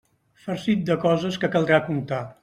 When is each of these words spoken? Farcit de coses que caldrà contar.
Farcit 0.45 0.81
de 0.87 0.95
coses 1.03 1.37
que 1.43 1.49
caldrà 1.57 1.79
contar. 1.91 2.23